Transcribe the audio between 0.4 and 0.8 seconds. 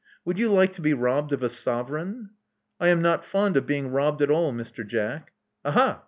like